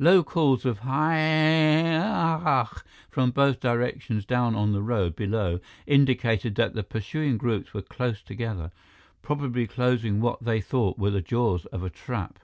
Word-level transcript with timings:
Low 0.00 0.24
calls 0.24 0.64
of 0.64 0.80
"Hyyaahh" 0.80 2.82
from 3.08 3.30
both 3.30 3.60
directions 3.60 4.24
down 4.26 4.56
on 4.56 4.72
the 4.72 4.82
road 4.82 5.14
below 5.14 5.60
indicated 5.86 6.56
that 6.56 6.74
the 6.74 6.82
pursuing 6.82 7.38
groups 7.38 7.72
were 7.72 7.80
close 7.82 8.20
together, 8.20 8.72
probably 9.22 9.68
closing 9.68 10.20
what 10.20 10.42
they 10.42 10.60
thought 10.60 10.98
were 10.98 11.12
the 11.12 11.22
jaws 11.22 11.66
of 11.66 11.84
a 11.84 11.90
trap. 11.90 12.40